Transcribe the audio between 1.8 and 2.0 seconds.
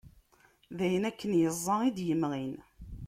i